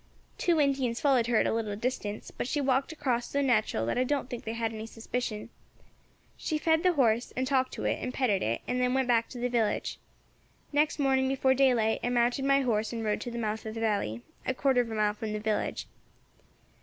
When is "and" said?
7.37-7.45, 8.01-8.11, 8.67-8.81, 12.91-13.03